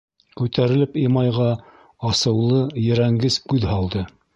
[0.39, 1.51] Күтәрелеп Имайға
[2.11, 4.09] асыулы ерәнгес күҙ һалды.